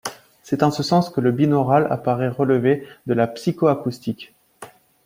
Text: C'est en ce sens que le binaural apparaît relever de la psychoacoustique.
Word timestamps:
C'est 0.41 0.63
en 0.63 0.71
ce 0.71 0.81
sens 0.81 1.11
que 1.11 1.21
le 1.21 1.31
binaural 1.31 1.85
apparaît 1.91 2.27
relever 2.29 2.87
de 3.05 3.13
la 3.13 3.27
psychoacoustique. 3.27 4.33